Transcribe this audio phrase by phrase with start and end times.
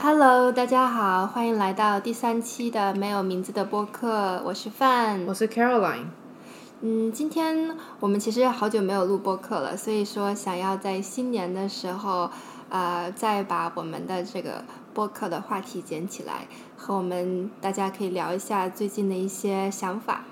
[0.00, 6.04] Hello，大家好，欢迎来到第三期的没有名字的播客，我是范，我是 Caroline。
[6.82, 12.30] 嗯，今天我们其实好久没有录播客了，所以说想要在新年的时候，
[12.68, 14.62] 呃，再把我们的这个
[14.94, 16.46] 播客的话题捡起来，
[16.76, 20.22] 和我们大家可以聊一下最近的一些想法。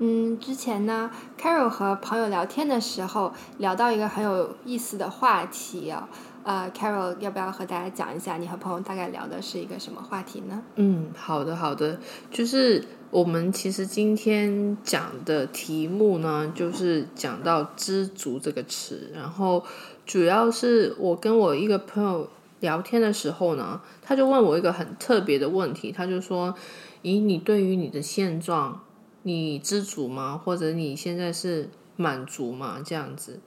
[0.00, 1.10] 嗯，之前呢
[1.40, 6.08] ，Carol 和朋友聊天的时候聊到一个很有意思的话题哦。
[6.44, 10.62] 呃，Carol，要不要和大家讲一下你和朋友大概聊的是一个什么话题呢？
[10.76, 11.98] 嗯，好的，好的，
[12.30, 19.64] 就是我们其实今天讲的题目呢，就是讲到“知足”这个词，然后
[20.04, 22.28] 主要是我跟我一个朋友
[22.60, 26.54] 聊天的时候呢，他就问我一个很特别的问题，他就说
[27.02, 28.82] ：“咦，你对于你的现状，
[29.22, 30.38] 你知足吗？
[30.44, 33.40] 或者你现在是满足吗？”这样子，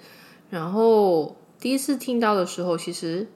[0.50, 1.36] 然后。
[1.60, 3.28] 第一次听到的时候，其实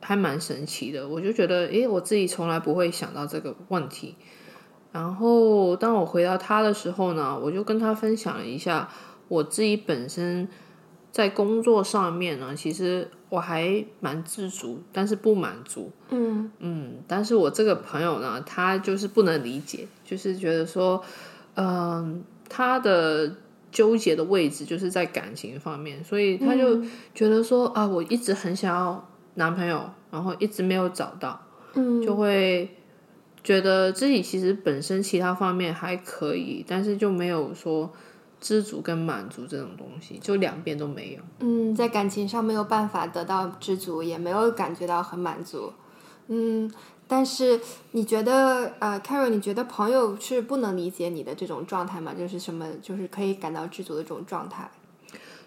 [0.00, 1.08] 还蛮神奇的。
[1.08, 4.14] 我就觉得，诶，我自己从来不会想到这个问题。
[4.92, 8.88] 然后，当我回到他的时候呢，我就跟他分享了一下
[9.26, 10.48] 我自己本身
[11.10, 15.90] 在工作上面呢，其实我还蛮知足，但是不满足。
[16.10, 21.02] 嗯嗯，但是我这个朋友呢，他就是不能理解，就是觉得说，
[21.56, 23.34] 嗯，他的。
[23.74, 26.80] 纠结的位置就是在感情方面，所以他就
[27.12, 31.40] 觉得说啊，我一直很想要男朋友，然后一直没有找到，
[31.74, 32.70] 嗯，就会
[33.42, 37.92] 觉得自己其实本身其他方面还可以，但是就没有说
[38.40, 41.22] 知足跟满足这种东西，就两边都没有。
[41.40, 45.72] 嗯，在感情上没有办法得到知足，也没有感觉到很满足。
[46.28, 46.70] 嗯。
[47.06, 47.60] 但是
[47.92, 52.14] 你觉得，呃，Carol，你觉得朋友是不能理解你的这种状态吗？
[52.18, 54.70] 就是什么，就是可以感到知足的这种状态？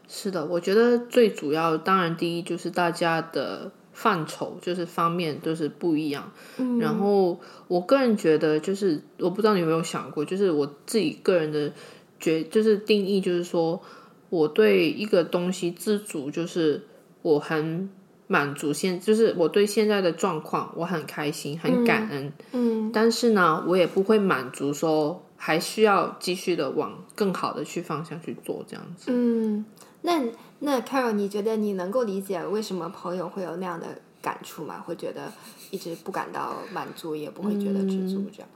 [0.08, 6.32] 是的，我觉得最主要，当然第一就是大家的范畴，就是方面都是不一样。
[6.58, 6.78] 嗯。
[6.80, 11.74] 然后我个人觉得，就是我不知道你有没有想过，就是我自己个人的
[12.20, 13.82] 觉，就是定义，就是说
[14.30, 16.86] 我对一个东西知足，就是
[17.24, 17.90] 我很。
[18.30, 29.06] 满足现就是我对现在的状况我很开心很感恩，嗯，但是呢，我也不会满足说还需要继续的往更好的去方向去做这样子。
[29.08, 29.66] 嗯，
[30.02, 30.22] 那
[30.60, 33.88] 那 Carol，你觉得你能够理解为什么朋友会有那样的
[34.22, 34.84] 感触吗？
[34.86, 35.32] 会觉得
[35.72, 38.50] 一直不感到满足，也不会觉得知足这样？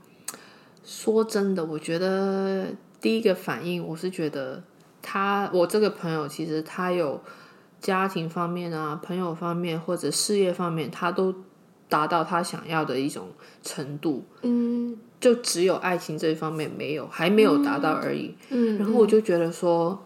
[0.83, 2.67] 说真的，我觉得
[2.99, 4.61] 第一个反应我是觉得
[5.01, 7.21] 他，我这个朋友其实他有。
[7.81, 11.33] 家庭方面啊，朋友方面或者事业方面，他都
[11.89, 13.29] 达到他想要的一种
[13.63, 14.23] 程度。
[14.43, 18.35] 嗯，就只有爱情这一方面没有，还没有达到而已。
[18.49, 20.01] 嗯，然后我就觉得说，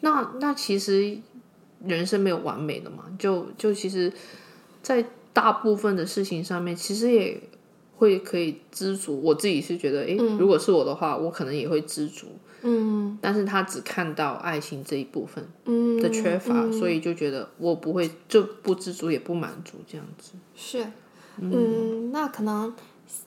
[0.00, 1.18] 那那其实
[1.86, 4.12] 人生没有完美的嘛，就就其实，
[4.82, 7.40] 在大部分的事情上面，其实也
[7.96, 9.20] 会可以知足。
[9.22, 12.28] 我自己是觉得，诶，如果是我的话，我可能也会知足。
[12.62, 15.44] 嗯，但是他只看到爱情这一部分
[16.00, 20.32] 的缺乏，所以就觉得我不会就不知足也不满足这样子。
[20.54, 20.86] 是，
[21.38, 22.74] 嗯，那可能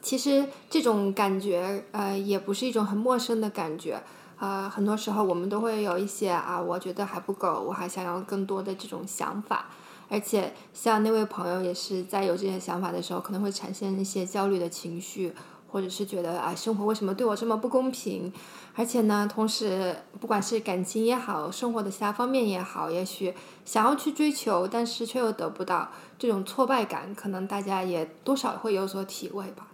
[0.01, 4.01] 其实这种感觉呃也不是一种很陌生的感觉
[4.39, 9.67] 呃，很多时候我们都会有一些啊，我觉得还不够，我还想要更多的这种想法。
[10.09, 15.33] 而且像那位朋友也是在有这些想法的时候，可能会产生一些焦虑的情绪。
[15.73, 18.31] 或者是觉得啊，生活为什么对我这么不公平？
[18.75, 23.33] 而且呢，同时不管是感情也好，生活的其他方面也好，也许
[23.65, 25.89] 想要去追求，但是却又得不到，
[26.19, 29.67] 这种挫败感，可能大家也多少会有所体会吧。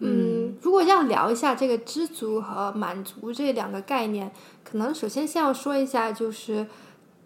[0.00, 4.30] 嗯，如果要聊一下这个知足和满足这两个概念，
[4.62, 6.66] 可能首先先要说一下，就是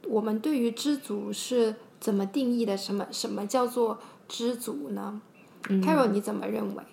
[0.07, 2.77] 我们对于知足是怎么定义的？
[2.77, 5.21] 什么什么叫做知足呢
[5.65, 6.85] ？Carol，你怎么认为？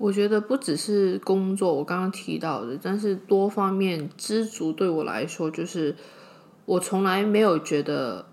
[0.00, 5.94] 我觉得不只是工作，我刚刚提到的，但是多方面知足对我来说，就是
[6.64, 8.24] 我从来没有觉得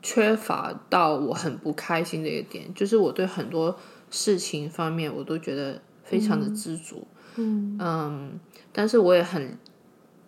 [0.00, 3.76] 缺乏到我很不开心的一个点，就是我对很多
[4.10, 7.06] 事情方面我都觉得非常的知足。
[7.36, 8.40] 嗯嗯，
[8.72, 9.58] 但是我也很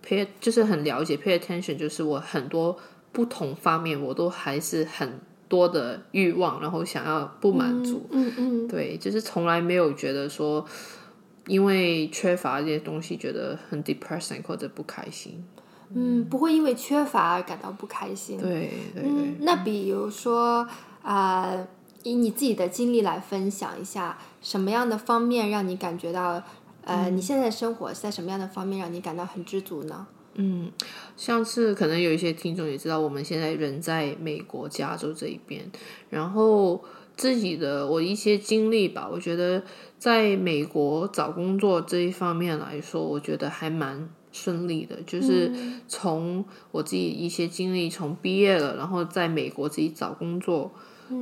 [0.06, 2.79] pay，就是很了解 pay attention，就是我很多
[3.11, 5.19] 不同方面我都还是很。
[5.55, 10.67] 多的欲望，然后想要不满足，嗯嗯，对，就是从来没有觉得说，
[11.47, 15.45] 因为缺乏这些东西觉得很 depressing 或者不开心，
[15.95, 19.35] 嗯，不会因为缺乏而感到不开心，对对对。
[19.43, 20.67] 那比如说
[21.03, 21.56] 啊，
[22.03, 26.43] 以你自己的经历来分享一下，什么样的方面让你感觉到，
[26.83, 30.09] 呃，你现在的生活在什么样的方面让你感到很知足呢？
[30.34, 30.70] 嗯，
[31.16, 35.70] 像是可能有一些听众也知道，我们现在人在美国加州这一边，
[36.10, 36.82] 然后
[37.16, 39.62] 自己的我一些经历吧，我觉得
[39.98, 44.96] 在美国找工作这一方面来说，我觉得还蛮顺利的。
[45.06, 45.52] 就是
[45.86, 50.72] 从我自己一些经历，从毕业了，然后在美国自己找工作，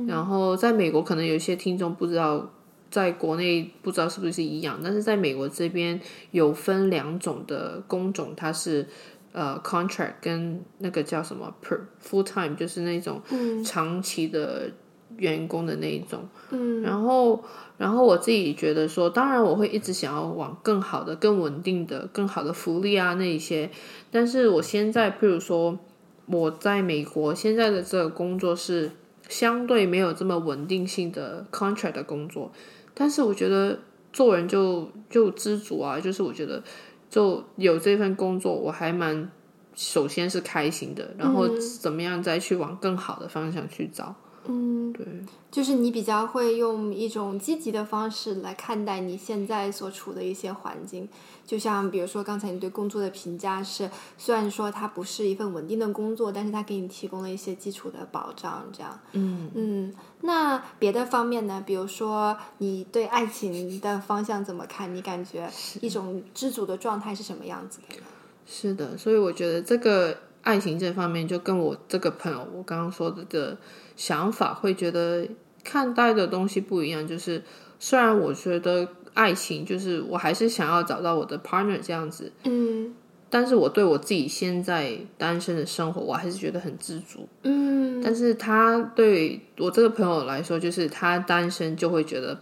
[0.07, 2.51] 然后在美国可能有一些听众不知道，
[2.93, 5.99] 在国内不知道是不是一样，但是在美国这边
[6.29, 8.87] 有分两种的工种，它是
[9.31, 13.19] 呃 contract 跟那个叫什么 per full time，就是那种
[13.65, 14.69] 长期的。
[15.17, 17.43] 员工的那一种，嗯，然后，
[17.77, 23.69] 然后我自己觉得说，当然我会一直想要往更好的、更稳定的、更好的福利啊那一些，
[24.09, 25.77] 但是我现在，譬如说
[26.25, 28.89] 我在美国现在的这个工作是
[29.29, 32.51] 相对没有这么稳定性的 contract 的工作，
[32.93, 33.79] 但是我觉得
[34.11, 36.63] 做人就就知足啊，就是我觉得
[37.09, 39.31] 就有这份工作，我还蛮
[39.75, 44.15] 首先是开心的，然后怎么样再去往更好的方向去找。
[44.45, 45.05] 嗯，对，
[45.49, 51.07] 就是你比较会用一种积极的方式来看待你现在所处的一些环境，
[51.45, 58.99] 就像比如说刚才你对工作的评价是，虽然说它不是一份稳定的工作，但是它给你提供了一些基础的保障，这样。
[59.13, 61.63] 嗯嗯，那别的方面呢？
[61.65, 64.93] 比如说你对爱情的方向怎么看？
[64.93, 65.49] 你感觉
[65.79, 68.03] 一种知足的状态是什么样子的呢？
[68.45, 73.57] 是的，所以我觉得这个爱情这方面就跟我这个朋友我刚刚说的的。
[73.95, 75.27] 想法会觉得
[75.63, 77.41] 看待的东西不一样，就是
[77.79, 82.93] 虽然我觉得爱情就是我还是想要找到我的 partner 这样子，嗯，
[83.29, 92.37] 但是我对我自己现在单身的生活，我还是觉得很知足，嗯，但是他对我这个朋友来说，就是他单身就会觉得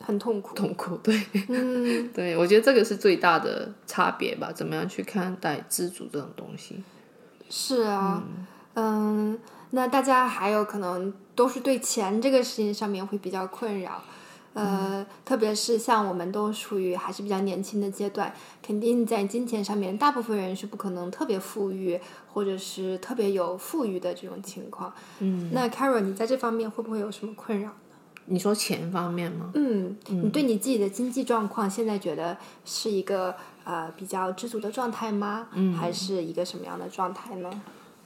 [0.00, 6.82] 很痛苦，痛苦，对，嗯， 对我觉得这个是最大的差别吧，怎么样去看待知足这种东西？
[7.50, 8.22] 是啊，
[8.74, 9.38] 嗯。
[9.74, 14.02] 那大家还有可能都是对钱这个事情上面会比较困扰，
[14.52, 18.32] 呃，特别是像我们都属于还是比较年轻的阶段，
[18.62, 21.98] 肯定在金钱上面，大部分人是不可能特别富裕
[22.32, 24.92] 或者是特别有富裕的这种情况。
[25.20, 27.74] 嗯，那 Carol，你在这方面会不会有什么困扰呢？
[28.26, 29.50] 你说钱方面吗？
[29.54, 33.34] 嗯，你对你自己的经济状况现在觉得是一个
[33.64, 35.48] 呃比较知足的状态吗？
[35.54, 37.50] 嗯，还是一个什么样的状态呢？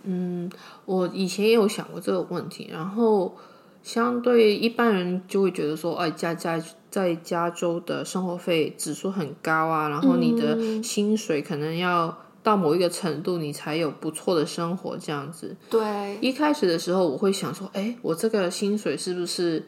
[0.06, 0.50] 嗯，
[0.84, 3.36] 我以前也有想过这个问题，然后
[3.82, 15.56] 相对一般人就会觉得说，哎，加加在加州的生活费指数很高啊，然后你的薪水可能要到某一个程度，你才有不错的生活这样子。
[15.68, 19.64] 对，一开始的时候我会想说，哎，我这个薪水是不是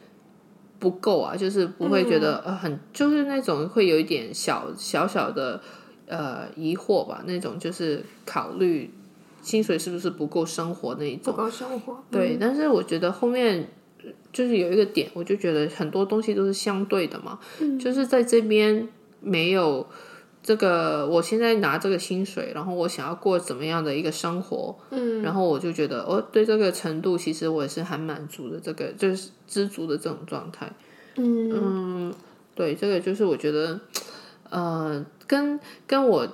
[0.79, 1.37] 不够啊？
[1.37, 5.61] 就是不会觉得呃很，就是那种会有一点小小小的
[6.07, 8.95] 呃疑惑吧，那种就是考虑。
[9.41, 11.33] 薪水是不是不够生活那一种？
[11.33, 12.03] 不够生活。
[12.11, 13.69] 对，但是我觉得后面
[14.33, 17.39] 就是有一个点，我就觉得很多东西都是相对的嘛。
[17.61, 17.79] 嗯。
[17.79, 18.89] 就是在这边
[19.21, 19.87] 没有
[20.43, 24.77] 这个，我现在拿这个薪水，然后我想要过怎么样的一个生活？
[24.91, 25.23] 嗯。
[25.23, 30.71] 然后我就觉得，哦，对这个程度，其实我也是很满足的，这个就是知足的这种状态。
[31.17, 31.51] 嗯。
[31.55, 32.15] 嗯，
[32.55, 33.81] 对，这个就是我觉得，
[34.51, 36.29] 呃，跟跟我。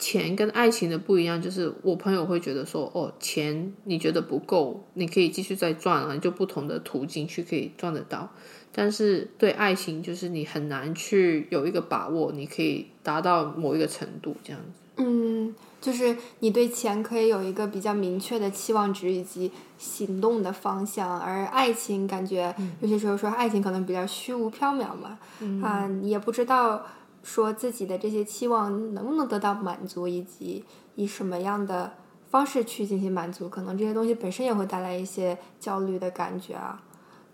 [0.00, 8.30] 钱跟爱情的不一样，就是我朋友会觉得说，哦，钱你觉得不够，你可以继续再赚啊，就不同的途径去可以赚得到。
[8.72, 14.80] 但是对爱情，就是你很难去有一个把握，你可以达到某一个程度这样子。
[15.02, 25.18] 嗯，就是你对钱可以有一个比较明确的期望值以及行动的方向，而爱情感觉有些时候说爱情可能比较虚无缥缈嘛，
[25.62, 26.86] 啊，你也不知道。
[27.22, 31.92] 说自己的这些期望能不能得到满足，以及以什么样的
[32.30, 36.80] 方式去进行满足，可能这些东西本身也会带来一些焦虑的感觉啊。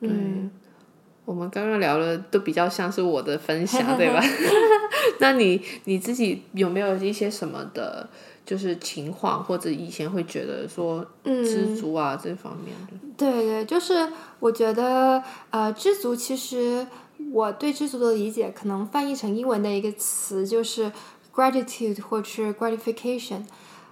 [0.00, 0.50] 嗯，
[1.24, 4.20] 我们刚刚聊的都比较像是我的分享，对吧？
[5.20, 8.08] 那你你自己有没有一些什么的，
[8.44, 12.92] 就是情况，或者以前会觉得说知足啊这方面的？
[13.16, 14.08] 对对，就是
[14.40, 16.84] 我觉得呃，知足其实。
[17.32, 20.90] 我对知足的理解，可能翻译成英文的一个词就是
[21.34, 23.42] gratitude 或者是 gratification，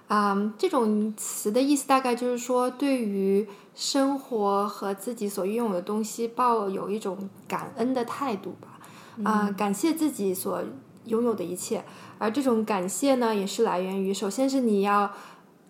[0.07, 8.79] 啊，这种词的意思大概就是说，对于生活和自己所拥有的东西抱有一种感恩的态度吧，
[9.23, 10.63] 啊，感谢自己所
[11.05, 11.83] 拥有的一切，
[12.17, 15.11] 而这种感谢呢，也是来源于，首先是你要。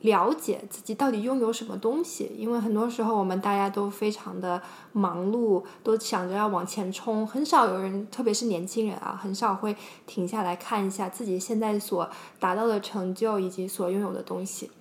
[0.05, 4.61] 了解自己到底拥有什么东西，因为很多时候我们大家都非常的
[4.93, 12.09] 忙碌，都想着要往前冲，很少有人，特别是年轻人啊，很少会停下来看一下自己现在所
[12.39, 14.71] 达到的成就以及所拥有的东西。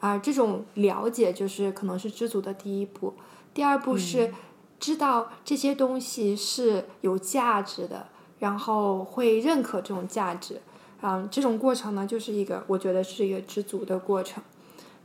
[0.00, 3.14] 啊，这种了解就是可能是知足的第一步，
[3.52, 4.32] 第二步是
[4.78, 8.06] 知道这些东西是有价值的，
[8.38, 10.60] 然后会认可这种价值，
[11.02, 14.40] 嗯，这种过程呢，就是一个我觉得是一个知足的过程。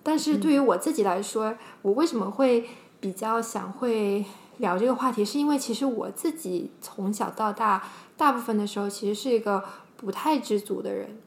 [0.03, 2.67] 但是对于我自己来说，我为什么会
[2.99, 4.25] 比较想会
[4.57, 7.83] 聊这个话题，是因为其实我自己从小到大，
[8.17, 9.63] 大部分的时候其实是一个
[9.95, 11.17] 不太知足的人。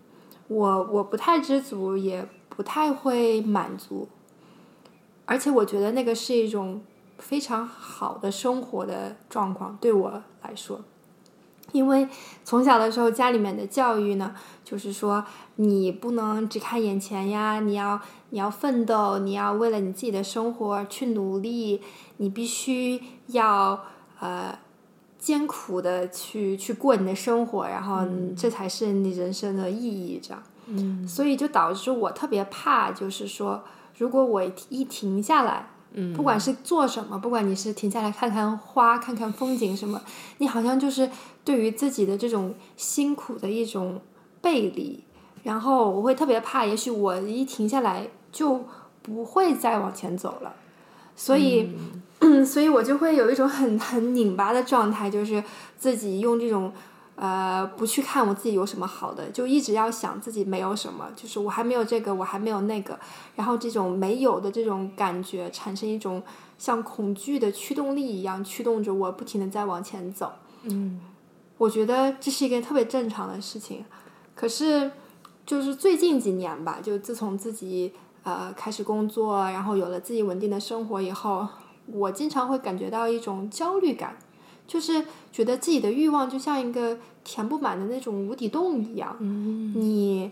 [0.48, 4.08] 我我不太知足，也不太会满足，
[5.24, 6.82] 而且我觉得那个是一种
[7.18, 10.82] 非常好的生活的状况，对我来说。
[11.72, 12.08] 因为
[12.44, 15.24] 从小的时候，家里面的教育呢，就是说
[15.56, 21.82] 你不能只看眼前呀，你要你要奋斗，你要为了你自己的生活去努力，
[22.18, 23.84] 你必须要
[24.20, 24.58] 呃
[25.18, 28.06] 艰苦的去去过你的生活，然后
[28.36, 30.42] 这才是你人生的意义，这样。
[30.68, 33.62] 嗯所以就导致我特别怕，就是说，
[33.98, 40.00] 如果我一停下来，嗯，不管是做什么，不管你是停下来看看花、看看风景什么，
[40.38, 41.10] 你好像就是
[41.44, 44.00] 对于自己的这种辛苦的一种
[44.40, 45.02] 背离。
[45.42, 48.64] 然后我会特别怕，也许我一停下来就
[49.02, 50.54] 不会再往前走了。
[51.14, 51.70] 所以，
[52.44, 55.42] 所以我就会有一种很很拧巴的状态，就是
[55.78, 56.72] 自己用这种。
[57.16, 62.98] 呃，不去看我自己有什么好的，就一直要想自己没有什么，就是我还没有这个，我还没有那个，
[63.34, 66.22] 然后这种没有的这种感觉，产生一种
[66.58, 70.30] 像恐惧的驱动力一样，驱动着我不停的在往前走。
[70.64, 71.00] 嗯，
[71.56, 73.82] 我觉得这是一个特别正常的事情。
[74.34, 74.90] 可是，
[75.46, 77.94] 就是最近几年吧，就自从自己
[78.24, 81.48] 呃开始工作，然后有了自己稳定的生活以后，
[81.86, 84.18] 我经常会感觉到一种焦虑感。
[84.66, 90.30] 就是觉得自己的欲望就像一个填不满的那种无底洞一样，你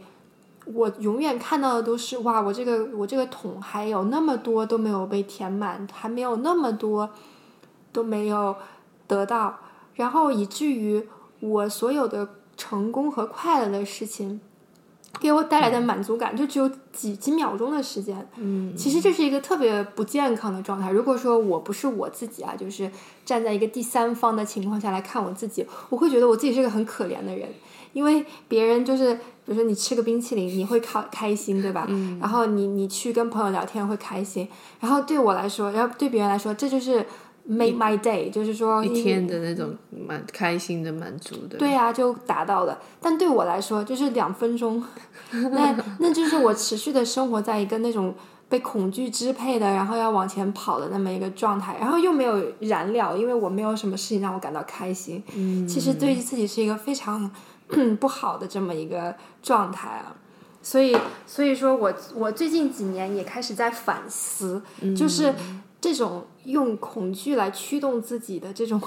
[0.67, 7.11] 我永远看到的都是哇，我这个我这个桶还有那么多都没有被填满，还没有那么多
[7.93, 8.57] 都没有
[9.07, 9.59] 得到，
[9.95, 11.07] 然后以至于
[11.41, 14.41] 我所有的成功和快乐的事情。
[15.21, 20.90] 给我带来的满足感就只有几几秒钟的时间，嗯，其实这是一个特别不健康的状态。
[20.90, 22.90] 如果说我不是我自己啊，就是
[23.25, 27.49] 站在一个第三方的情况下来看我自己，我会觉得我自己是个很可怜的人，
[27.92, 31.87] 因为别人就是，比如说你吃个冰淇淋，你会开开心，对吧？
[31.88, 34.49] 嗯，然后你你去跟朋友聊天会开心，
[34.80, 37.06] 然后对我来说，然后对别人来说，这就是
[37.47, 41.59] make my day，就是说一天的那种满开心的满足的。
[41.59, 42.79] 对啊、就达到了。
[43.01, 44.83] 但对我来说，就是两分钟，
[45.53, 48.15] 那那就是我持续的生活在一个那种
[48.49, 55.23] 被恐惧支配的，然后要往前跑的那么一个状态，然后又没有燃料，因为我没有什么事情让我感到开心。
[55.35, 57.31] 嗯，其实对于自己是一个非常
[58.01, 60.17] 不好的这么一个状态啊。
[60.63, 60.97] 所以，
[61.27, 64.63] 所以说我我最近几年也开始在反思，
[64.97, 65.35] 就是
[65.85, 68.81] 这种用恐惧来驱动自己的这种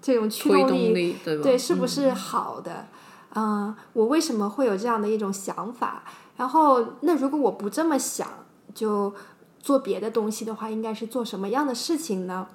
[0.00, 1.42] 这种驱推动动力，对吧？
[1.42, 2.86] 对，是不是好的？
[3.34, 6.04] 嗯，我为什么会有这样的一种想法？
[6.38, 8.26] 然后，那如果我不这么想，
[8.74, 9.12] 就
[9.60, 12.46] 做别的东西的话，应该是做什么样的事情呢？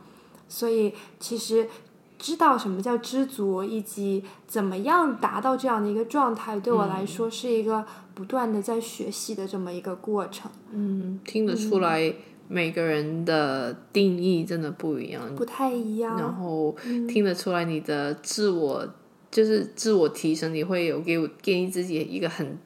[0.50, 1.70] 所以，其实
[2.18, 7.86] 知道什么叫知足，以及怎么样达到这样的一个状态，对我来说是一个
[8.16, 10.50] 不断的在学习的这么一个过程。
[10.72, 12.12] 嗯，听得出来
[12.48, 16.18] 每个人的定义真的不一样，不太一样。
[16.20, 16.76] 然后
[17.08, 18.88] 听得出来你的自我
[19.32, 22.58] 就是自我提升，你会有给我建议自己一个很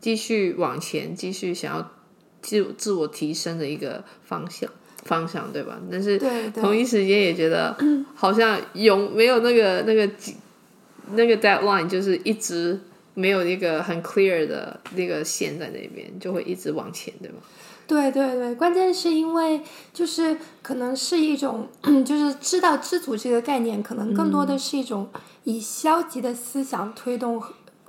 [0.00, 1.90] 继续往前，继续想要
[2.42, 4.70] 自自我提升的一个方向
[5.04, 5.80] 方向，对吧？
[5.90, 6.18] 但是
[6.52, 7.76] 同一时间也觉得
[8.14, 10.10] 好像有没有那个那个
[11.12, 12.78] 那个 deadline，就是一直
[13.14, 17.38] 没有一个很 clear 的那个线在那边，就会一直往前，对吧？
[17.90, 19.60] 对对对，关键是因为
[19.92, 21.66] 就是可能是一种，
[22.06, 25.08] 就是知道知足这个概念，可能更多的是一种
[25.42, 27.42] 以消极的思想推动，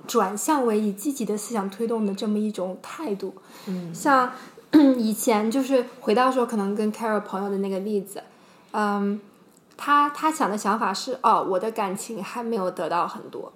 [0.08, 3.32] 转向为以积极的思想推动的这么一种态度。
[3.68, 4.32] 嗯，像
[4.98, 8.24] 以前就是回到说，可能跟 Carol 朋友的那个例子，
[8.72, 9.20] 嗯，
[9.76, 13.52] 他他想的想法是，哦，我的感情还没有得到很多。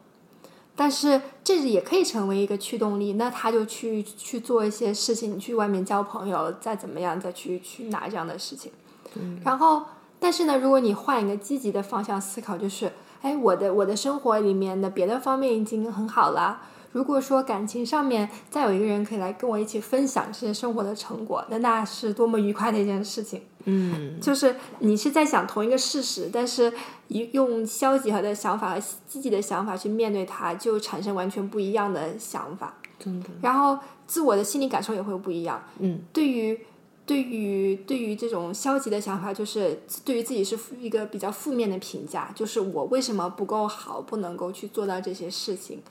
[0.77, 8.71] 但是这也可以成为一个驱动力，那他就去去做一些事情，去外面交朋友，再怎么样，再去去拿这样的事情。
[9.15, 9.83] 嗯然后，
[10.21, 12.93] 但是呢，如果你换一个积极的方向思考，就是，
[13.23, 16.61] 哎，我的我的生活里面的别的方面已经很好了。
[16.97, 23.43] 如果说感情上面再有一个人可以来跟我一起分享这些生活的成果，那那是多么愉快的一件事情。
[23.65, 26.73] 嗯，就是你是在想同一个事实，但是
[27.09, 32.75] 一用消极和的想法和积极的想法去面对它，就产生完全不一样的想法。
[32.99, 35.63] 真的，然后自我的心理感受也会不一样。
[35.81, 36.59] 嗯，对于
[37.05, 45.83] 对于对于这种消极的想法，就是对于自己是一个比较负面的评价，就是我为什么不够好，不能够去做到这些事情。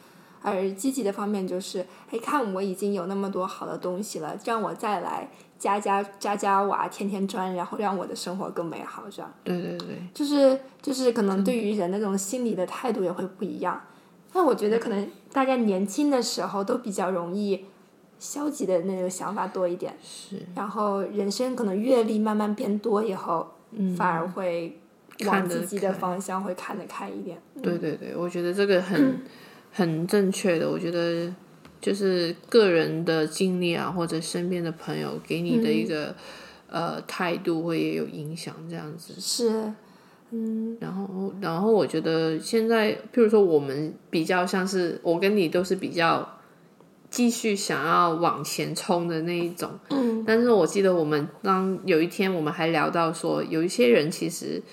[0.45, 9.33] 而积极的方面就是，哎，看我已经有那么多好的东西了，让我再来加加加加瓦，添添砖，然后让我的生活更美好，这样。
[9.43, 9.87] 对对对。
[10.13, 13.81] 就是就是可能对于人的这种心理的态度也会不一样。
[14.33, 17.65] 那我觉得可能大家年轻的时候都比较容易
[18.19, 19.97] 消极的那种想法多一点。
[20.03, 20.37] 是。
[20.53, 24.79] 然后人生可能阅历慢慢变多以后，嗯反而会
[25.25, 27.41] 往积极的方向会看得开一点。
[27.63, 29.21] 对对对，我觉得这个很。
[29.77, 31.29] 很正确的，我觉得
[31.81, 36.15] 就是个人的经历啊，或者身边的朋友给你的一个
[36.69, 38.55] 呃态度，会也有影响。
[38.69, 39.73] 这样子是，
[40.31, 46.39] 嗯，然后然后我觉得现在，譬如说我们比较像是我跟你都是比较
[47.09, 54.63] 继续想要往前冲的那一种，嗯，但是我记得我们当有一天我们还聊到说，有一些人其实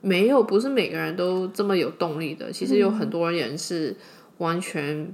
[0.00, 3.94] 没有，不是每个人都这么有动力的，其实有很多人是。
[4.38, 5.12] 完全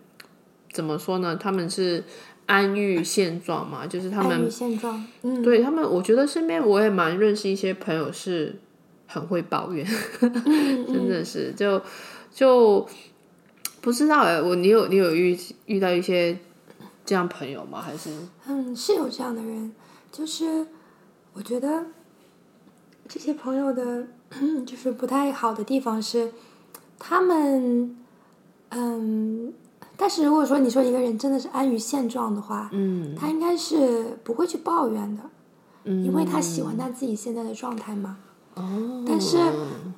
[0.72, 1.36] 怎么说呢？
[1.36, 2.04] 他们是
[2.46, 5.04] 安于现状嘛，就是他们现状。
[5.22, 8.60] 嗯，对他们，我觉得身边我也蛮认识一些朋友是
[9.06, 9.86] 很会抱怨，
[10.20, 11.80] 真的是就
[12.30, 12.86] 就
[13.80, 16.38] 不知道哎，我你有你有遇遇到一些
[17.06, 17.80] 这样朋友吗？
[17.80, 18.10] 还是
[18.46, 19.72] 嗯，是有这样的人，
[20.12, 20.66] 就是
[21.32, 21.86] 我觉得
[23.08, 24.06] 这些朋友的，
[24.66, 26.32] 就是不太好的地方是
[26.98, 27.96] 他们。
[28.74, 29.52] 嗯，
[29.96, 35.22] 但是如果说你说一个人真的是安于现状的话，嗯，他应该是不会去抱怨的，
[35.84, 38.16] 嗯，因为他喜欢他自己现在的状态嘛。
[38.54, 39.38] 哦，但是，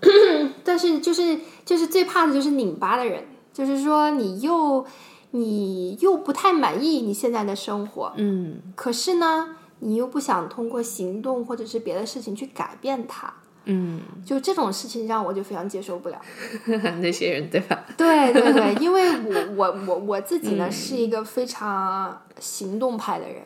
[0.65, 4.85] 但是就是就是最怕的就是拧巴的人，就是说你又
[5.33, 13.35] 你又不太满意你现在的生活，嗯，可是呢，你又不想通过行动或者是别的事情去改变它。
[13.67, 16.21] 嗯，就这种事情让我就非常接受不了。
[17.03, 17.85] 那些人对吧？
[17.97, 23.43] 对对对，因为我 我我我自己呢是一个非常行动派的人。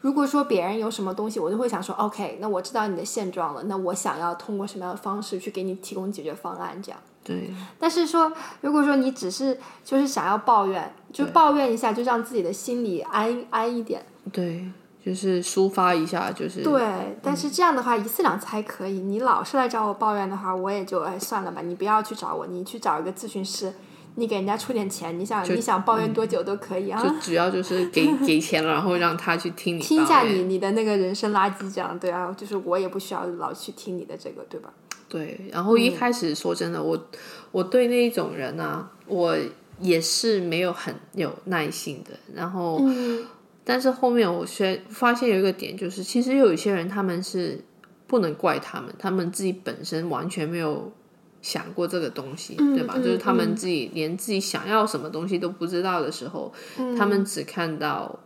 [0.00, 6.98] 如果说别人有什么东西，我就会想说，OK，那我知道你的现状了，那我想要通过什么样的方式去给你提供解决方案，这样。
[7.22, 7.50] 对。
[7.78, 8.32] 但是说，
[8.62, 14.02] 如果说你只是就是想要抱怨，就抱怨一下，就让自己的心里安安一点。
[14.32, 14.64] 对。
[15.04, 16.82] 就是抒发一下，就是对，
[17.22, 19.00] 但是这样的话一次两次还可以。
[19.00, 21.62] 你老是来找我抱怨的话，我也就哎算了吧。
[21.62, 23.72] 你不要去找我，你去找一个咨询师，
[24.16, 27.02] 你给人家出点钱，你想你想抱怨多久都可以啊。
[27.02, 32.30] 就主要就是给 给钱了，然后让他去听你听一下你你的那个人生垃圾，这样对啊。
[32.36, 34.70] 就是我也不需要老去听你的这个，对吧？
[35.08, 35.48] 对。
[35.50, 37.08] 然后一开始说真的，我
[37.52, 39.34] 我对那一种人呢，我
[39.80, 42.10] 也是没有很有耐心的。
[42.34, 42.78] 然后。
[43.70, 47.64] 但是后面我学发现有一个点，就是其实有一些人他们是
[48.08, 50.90] 不能怪他们，他们自己本身完全没有
[51.40, 52.96] 想过这个东西，对吧？
[52.96, 56.52] 就是他们自己连自己想要什么东西都不知道的时候，
[56.98, 58.18] 他们只看到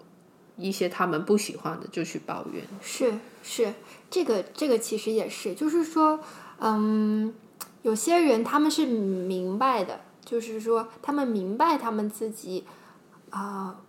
[0.56, 2.64] 一些他们不喜欢的就去抱怨。
[2.80, 3.74] 是是，
[4.08, 6.20] 这个这个其实也是，就是说，
[6.58, 7.34] 嗯，
[7.82, 12.64] 有些人他们是明白的，就是说他们明白他们自己
[13.28, 13.80] 啊。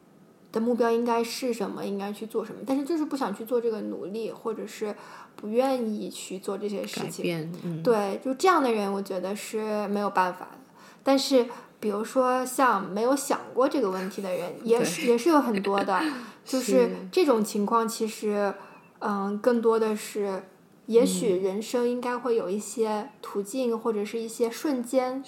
[0.55, 1.85] 的目标应该是什么？
[1.85, 2.61] 应该去做什么？
[2.65, 4.95] 但是就是不想去做这个努力，或者是
[5.35, 7.51] 不愿意去做这些事情。
[7.83, 10.57] 对，就这样的人，我觉得是没有办法的。
[11.03, 11.45] 但是，
[11.81, 16.01] 比如说像没有想过这个问题的人，也是也是有很多的。
[16.45, 18.53] 就是这种情况，其实，
[18.99, 20.43] 嗯，更多的是，
[20.85, 25.21] 也许人生应该会有一些途径，或者是一些瞬间，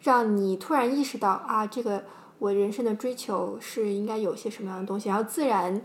[0.00, 2.04] 让你突然意识到啊，这个。
[2.40, 5.80] 我人生的追求是应该有些什么样的东西，然后自然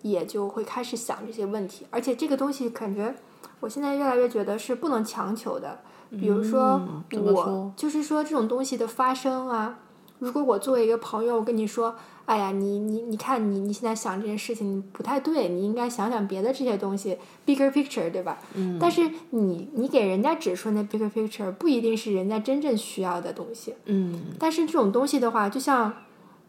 [0.00, 1.86] 也就会开始想这些问题。
[1.90, 3.14] 而且这个东西感觉，
[3.60, 5.80] 我现在越来越觉得是不能强求的。
[6.10, 6.80] 比如说，
[7.12, 9.78] 我就是说这种东西的发生啊，
[10.20, 11.96] 如果我作为一个朋友，我跟你说。
[12.26, 18.38] 哎呀，你你你看，你你现在想这件事情不太对，你应该想想别的这些东西，bigger picture，对吧？
[18.54, 18.78] 嗯。
[18.80, 23.74] 但是你你给人家指出那 bigger picture，不一定是人家真正需要的东西。
[23.86, 24.26] 嗯。
[24.38, 25.92] 但是这种东西的话，就像，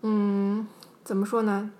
[0.03, 0.67] 嗯，
[1.03, 1.71] 怎么说呢？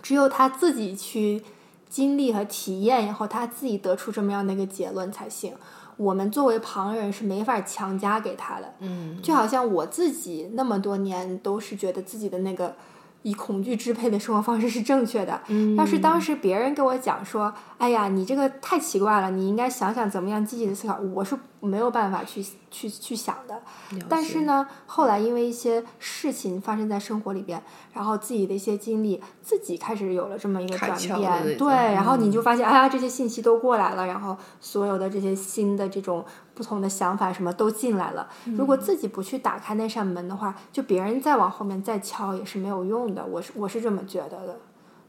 [0.00, 1.42] 只有他自己去
[1.88, 5.54] 经历和体验以后，他自己得出这么样的一个结论才行。
[5.96, 8.74] 我们作为旁人是没法强加给他的。
[8.80, 9.20] 嗯。
[9.22, 12.74] 就好像我自己那么多年都是觉得自己的那个。
[13.22, 15.40] 以恐惧支配的生活方式是正确的。
[15.76, 23.60] 要是当时别人跟我讲说：“哎呀，你这个太奇怪了，你应该想想怎么样积极的思考。”我是没有办法去去去想的。
[24.08, 31.56] 但是呢，后来因为一些事情发生在生活里边，然后自己的一些经历，自己开始有了这么一个转变。
[31.58, 38.28] 对，然后你就发现，哎呀，这些信息都过来了，然后所有的这些新的这种不同的想法什么都进来了。
[38.44, 43.24] 如果自己不去打开那扇门的话，就别人再往后面再敲也是没有用的。
[43.24, 44.60] 我是我是这么觉得的。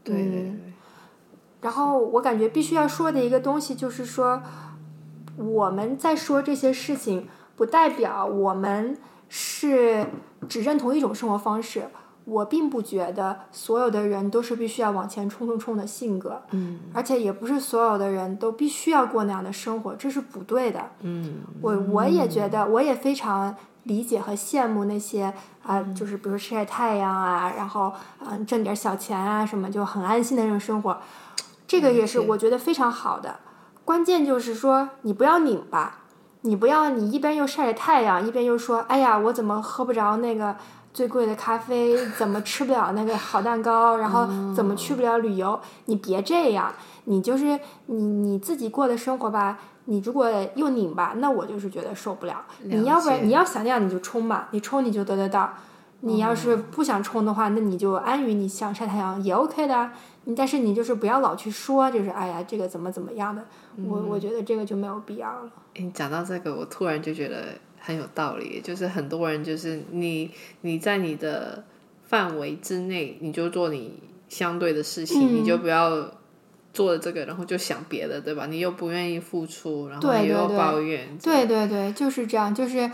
[0.02, 0.54] 对。
[1.60, 4.40] 然后我感觉必须要说的一个东西就是说，
[5.38, 8.98] 我们在说这些事情，不代表我们
[9.28, 10.06] 是
[10.48, 11.88] 只认同一种生活方式。
[12.24, 20.90] 我并不觉得所有的人都是必须要往前冲冲冲的性格，嗯，而且也不是所有的人都必须要过那样的生活，这是不对的。
[21.00, 30.98] 嗯，我我也觉得，我也非常理解和羡慕那些啊，就是比如晒太阳啊，然后嗯挣点小钱啊什么，就很安心的那种生活。
[31.66, 33.34] 这个也是我觉得非常好的，
[33.88, 36.00] 关键就是说你不要拧巴，
[36.42, 40.54] 你不要你一边又晒着太阳，一边又说哎呀我怎么喝不着那个
[40.92, 45.58] 最贵的咖啡，怎么吃不了那个好蛋糕，然后怎么去不了旅游？
[45.86, 46.70] 你别这样，
[47.04, 49.58] 你就是你你自己过的生活吧。
[49.86, 52.44] 你如果又拧巴，那我就是觉得受不了。
[52.64, 55.50] 你要不然你要想那样你就冲吧，你冲你就得得到。
[56.00, 59.90] 你要是不想冲的话，那你就安于你想晒太阳也 OK 的。
[60.34, 63.42] 但是你就是不要老去说，就是哎呀，这个怎么怎么样的，
[63.86, 65.50] 我我觉得这个就没有必要了。
[65.76, 71.64] 你讲到这个，我突然就觉得很有道理，就是很多人就是你你在你的
[72.04, 76.10] 范围之内，你就做你相对的事情，你就不要
[76.74, 78.46] 做了这个，然后就想别的，对吧？
[78.46, 82.90] 你又不愿意付出，然后你又抱怨，对对对，就是这样，就是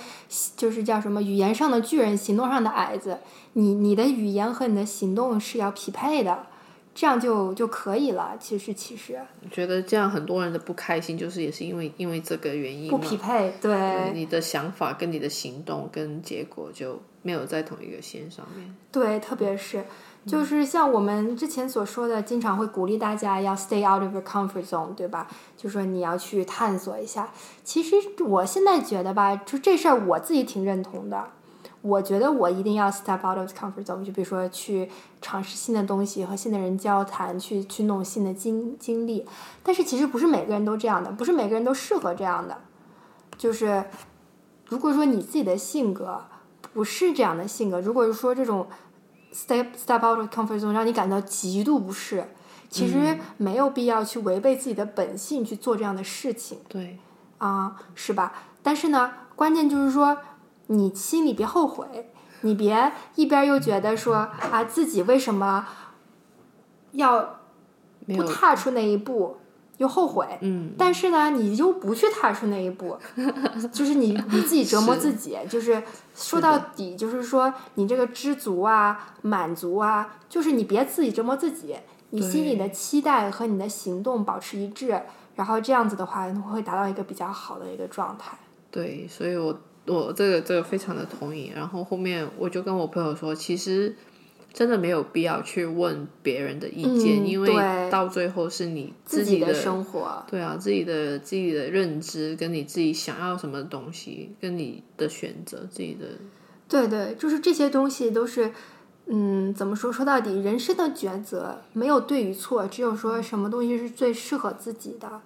[0.56, 3.18] 就是叫什么语言上的巨人，行动上的矮子。
[3.54, 6.46] 你你的语言和你的行动是要匹配的。
[6.94, 8.36] 这样就就可以了。
[8.38, 13.52] 其实，其实，我觉得这样很多人的不开心，就是也是因为因为这个原因不匹配。
[13.60, 18.74] 对，你的想法跟你的行动跟结果就没有在同一个线上面。
[18.92, 19.84] 对，特别是
[20.24, 25.26] 就是像我们之前所说的，经常会鼓励大家要 stay out of your comfort zone，对吧？
[25.56, 27.30] 就说你要去探索一下。
[27.64, 31.28] 其实我现在觉得吧，就这事儿我自己挺认同的。
[31.84, 39.26] 我觉得我一定要 step out of comfort zone，就比如说去尝试新的东西，和新的人交谈，去去弄新的经经历。
[39.62, 42.56] 但是其实不是每个人都这样的，不是每个人都适合这样的。
[43.36, 43.84] 就是
[44.66, 46.24] 如果说你自己的性格
[46.72, 48.66] 不是这样的性格，如果是说这种
[49.34, 52.24] step step out of comfort zone 让你感到极度不适，
[52.70, 56.60] 其实没有必要去违背自己的本性去做这样的事情。
[56.66, 56.98] 对，
[57.36, 58.32] 啊，是吧？
[58.62, 60.16] 但是呢，关键就是说。
[60.68, 65.66] 你心里别后悔，你别一边又觉得说啊自己为什么
[66.92, 67.40] 要
[68.06, 69.36] 不踏出那一步，
[69.76, 70.38] 又后悔。
[70.40, 70.72] 嗯。
[70.78, 72.98] 但是呢，你又不去踏出那一步，
[73.72, 75.36] 就是你你自己折磨自己。
[75.48, 75.82] 就是
[76.14, 81.76] 说到底，就是说你这个知足啊、满足啊，就是你别自己折磨自己。
[82.10, 85.02] 你心里的期待和你的行动保持一致，
[85.34, 88.38] 然后这样子的话，会达到一个比较好的一个状态。
[88.70, 89.58] 对，所以我。
[89.86, 93.94] 我这个这个非常的同意，然后后面我就跟我朋友说，其实
[94.52, 106.06] 真的没有必要去问别人的意见，因为到最后是你自己的生活，对啊，自己的自己的认知，跟你自己想要什么东西，跟你的选择，自己的，
[106.68, 108.52] 对对，就是这些东西都是，
[109.06, 109.92] 嗯，怎么说？
[109.92, 115.20] 说到底，人生的抉择没有对与错，只有说什么东西是最适合自己的。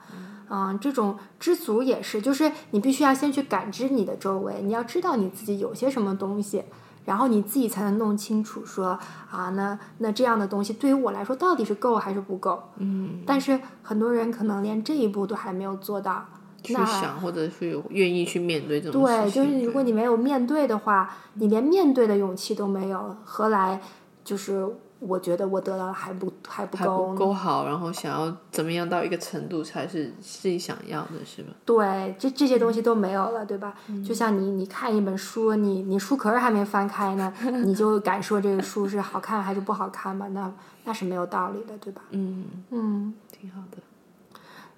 [0.50, 6.64] 嗯，这种知足也是，就是你必须要先去感知你的周围，你要知道你自己有些什么东西，
[7.04, 8.98] 然后你自己才能弄清楚说
[9.30, 12.62] 啊，那那这样的东西对于我来说到底是够还是不够？
[12.78, 16.26] 嗯，但是很多人可能连这一步都还没有做到，
[16.62, 23.80] 去想或者是愿意去面对这种对，就是如果你没有面对的话，你连面对的勇气都没有，何来
[24.24, 24.68] 就是？
[25.00, 31.50] 我觉得我得到还不还不够够好，然后想要怎么样到一个程度才是自己想要的，是吧？
[31.64, 33.72] 对，这这些东西都没有了，对吧？
[34.04, 37.32] 就像你你看一本书，你你书壳还没翻开呢，
[37.64, 40.26] 你就敢说这个书是好看还是不好看吗？
[40.32, 42.02] 那那是没有道理的，对吧？
[42.10, 43.78] 嗯嗯，挺好的。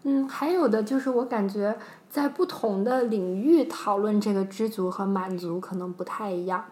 [0.02, 6.64] 嗯，还有的就是我感觉在不同的领域讨论这个知足和满足可能不太一样，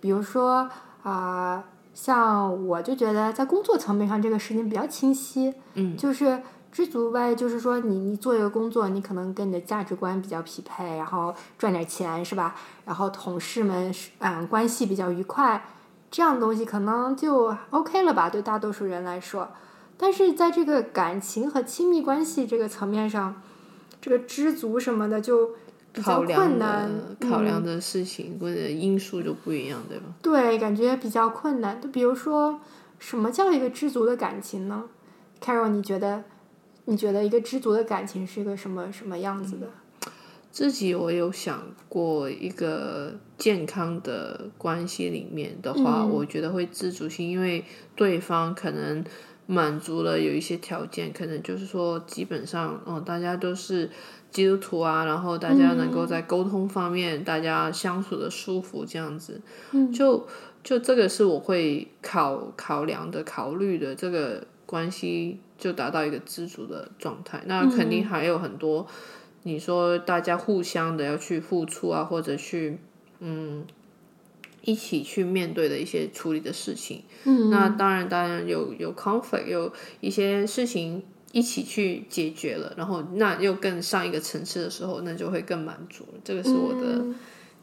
[0.00, 0.68] 比如说
[1.02, 1.64] 啊。
[1.96, 12.54] 像我就觉得在工作层面上这个事情比较清晰，嗯，就是知足呗，就是说你你做一个工作，你可能跟你的价值观比较匹配，然后赚点钱是吧？
[12.84, 15.64] 然后同事们嗯关系比较愉快，
[16.10, 18.28] 这样东西可能就 OK 了吧？
[18.28, 19.48] 对大多数人来说，
[19.96, 23.42] 但是在这个感情和亲密关系这个层面上，
[24.00, 25.50] 这个知足什么的就
[25.92, 30.04] 比较困难，考量的事情或者因素就不一样，对吧？
[30.22, 31.80] 对，感觉比较困难。
[31.80, 32.60] 就比如说，
[32.98, 34.84] 什么叫一个知足的感情呢
[35.42, 36.24] ？Carol，你觉得？
[36.88, 39.66] 你觉得一个知足的感情是一个什么什么样子的？
[40.52, 47.64] 自己我有想过，一个健康的关系里面的话，我觉得会知足性，因为
[47.96, 49.04] 对方可能
[49.46, 53.90] 满足了有一些条件，可能就是说基本上，哦，大家都是
[54.30, 59.40] 基督徒啊，然后大家能够在沟通方面，大家相处的舒服，这样子，
[59.94, 60.26] 就
[60.62, 65.40] 就这个是我会考考量的、考虑的这个关系。
[65.58, 68.86] 就达到一个知足的状态，那肯定还有很多。
[69.44, 72.78] 你说大家互相的要去付出啊，或者去
[73.20, 73.64] 嗯
[74.66, 77.02] 一起去面对的一些处理的事情。
[77.24, 81.02] 嗯，那当然，当然有有 conflict，有一些事情
[81.32, 86.20] 一起去解决了，然后那又更上一个层次的时候，那就会更满足了。
[86.22, 87.02] 这个是我的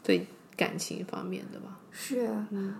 [0.02, 1.78] 对感情方面的吧。
[1.92, 2.28] 是，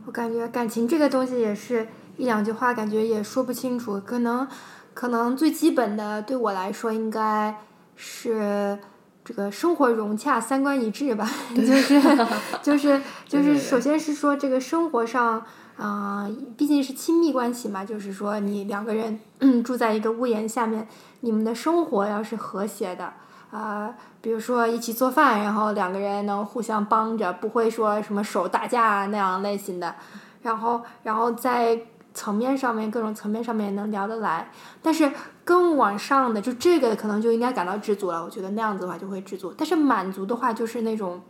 [0.06, 4.48] 我感觉感情这个东西也是一两句话，感觉也说不清楚，可能。
[4.94, 7.52] 可能最基本的对我来说，应该
[7.96, 8.78] 是
[9.24, 11.28] 这个生活融洽、三观一致吧。
[11.56, 12.00] 就是
[12.62, 15.42] 就是就是，首先是说这个生活上，
[15.78, 19.18] 啊，毕竟是亲密关系嘛，就是说你两个人
[19.64, 20.86] 住在一个屋檐下面，
[21.20, 23.12] 你们的生活要是和谐的，
[23.50, 29.94] 啊，比如说一起做饭，然后两个人能互相帮着，不会说什么手打架那样类型的，
[30.42, 31.86] 然后然后在。
[32.14, 34.48] 层面上面各种层面上面也能聊得来，
[34.80, 35.10] 但是
[35.44, 38.24] 更往上的就这个可能就应该感到知足了。
[38.24, 41.20] 我觉得那样子的话就会知足，但是满足的话就是那种，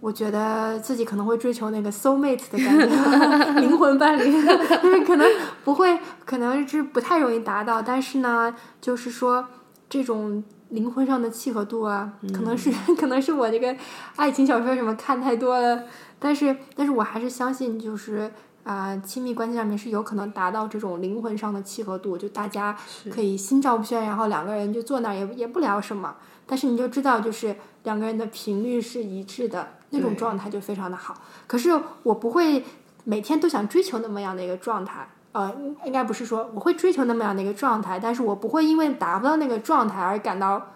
[0.00, 4.30] 我觉得自己可能会追求那个 soul mate 的感觉， 灵魂伴侣，
[4.68, 5.26] 但是可能
[5.64, 7.80] 不会，可能是不太容易达到。
[7.80, 9.48] 但是呢，就是说
[9.88, 13.74] 这种灵魂上的契合度啊，可能是可能是我这个
[14.16, 15.84] 爱情小说什么看太多了，
[16.18, 18.30] 但是但是我还是相信就是。
[18.64, 22.76] 啊，亲密关系上面是有可能达到这种灵魂上的契合度，就大家
[23.10, 31.14] 可以心照不宣，然后两个人就坐那儿也也不聊什么，但是你就知道就是两个人的频率是一致的那种状态就非常的好。
[31.46, 32.64] 可是我不会
[33.04, 40.70] 每天都想追求那么样的一个状态，呃，应该不是说我会追求那么样的一个状态，但是我不会因为达不到那个状态而感到。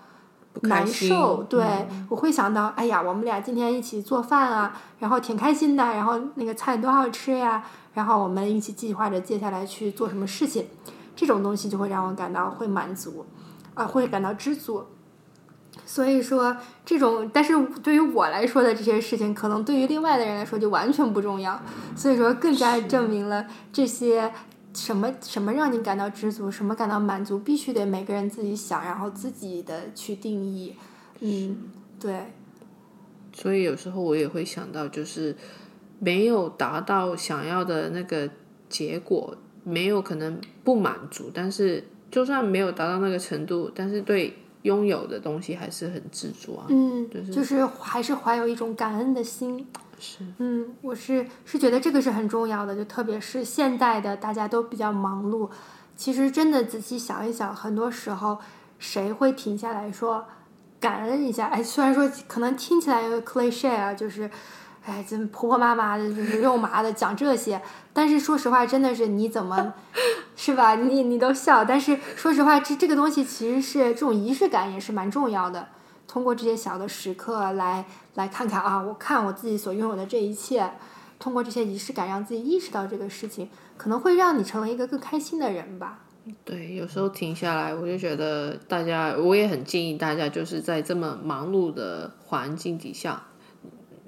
[0.63, 7.63] 难受，对我会想到，哎呀，我们俩今天一起做饭啊，然后挺开心的，然后那个菜多好吃呀，
[7.95, 10.67] 然后我们一起计划着接下来去做什么事情，
[11.15, 13.25] 这种东西就会让我感到会满足，
[13.75, 14.85] 啊，会感到知足。
[15.87, 21.61] 所以说，这种，但是对于我来说的这些事情，可能对于另外的人来说就完全不重要，
[21.95, 24.33] 所以说更加证明了这些。
[24.79, 26.51] 什么什么让你感到知足？
[26.51, 27.39] 什么感到满足？
[27.39, 30.75] 必须得每个人自己想，然后自己的去定义。
[31.21, 31.57] 嗯，
[31.99, 32.33] 对。
[33.33, 35.37] 所以有时候我也会想到，就是
[35.99, 38.31] 没有达到想要的那个
[38.69, 41.31] 结果，没有可能不满足。
[41.35, 46.67] 但是就算没有达到那个程度，但是对拥有的东西还是很知足啊。
[46.69, 49.67] 嗯，就是就是还是怀有一种感恩的心。
[49.99, 55.49] 是，嗯，我是是觉得这个是很重要的，就特别是现代的大家都比较忙碌，
[55.97, 58.39] 其实真的仔细想一想，很多时候
[58.79, 60.25] 谁会停下来说
[60.79, 61.49] 感恩一下？
[61.49, 64.31] 哎，虽然说可能听起来有 cliche 啊，就是，
[64.87, 67.61] 哎，这婆婆妈妈的，就是肉麻的讲这些，
[67.93, 69.75] 但是说实话，真的是你怎么，
[70.37, 70.77] 是吧？
[70.77, 75.69] 你你都笑，但是说实话，这这个东西其实是这种仪式感也是蛮重要的。
[76.19, 77.85] 通过这些小的时刻来
[78.17, 80.69] 来看看啊，我看我自己所拥有的这一切，
[81.17, 86.01] 通过这些仪式感，让自己意识到这个事情，可能会让你成为一个更开心的人吧。
[86.45, 93.23] 对，有时候停下来，我就觉得大家，我也很建议大家，就是在这么忙碌的环境底下，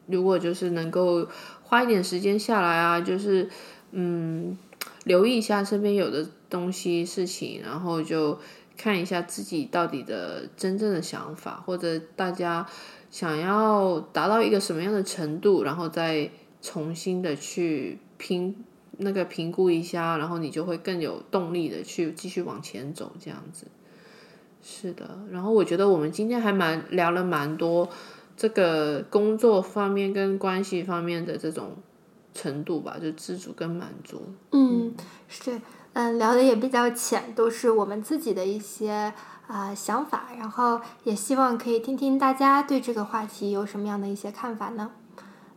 [0.08, 1.28] 如果就是能够
[1.62, 3.48] 花一点时间下来啊，就是
[3.92, 4.58] 嗯，
[5.04, 8.36] 留意一下身边有的东西事情，然后就。
[8.80, 12.66] 看一下自己到底的真正的想法，或者大家
[13.10, 16.30] 想要达到一个什么样的程度，然后再
[16.62, 18.56] 重新的去评
[18.96, 23.66] 那个评估一下，然后你就会更有动力的去继续往前走，这样子。
[24.62, 27.86] 是的，然后我觉得我们今天还蛮聊了蛮多
[28.34, 31.76] 这个工作方面跟关系方面的这种
[32.32, 34.22] 程度吧，就知足跟满足。
[34.52, 34.94] 嗯，
[35.28, 35.60] 是。
[35.92, 39.12] 嗯，聊的也比较浅，都是我们自己的一些
[39.46, 44.92] 啊想法，然后也希望可以听听大家对这个话题有什么样的一些看法呢？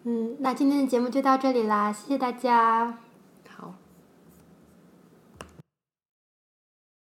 [0.05, 2.97] 嗯，那今天的节目就到这里啦，谢谢大家。